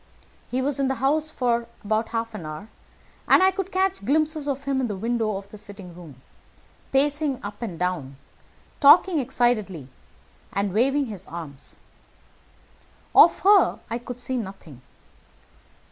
[0.49, 2.69] "He was in the house about half an hour,
[3.27, 6.23] and I could catch glimpses of him in the windows of the sitting room,
[6.91, 8.17] pacing up and down,
[8.79, 9.89] talking excitedly
[10.53, 11.77] and waving his arms.
[13.13, 14.81] Of her I could see nothing.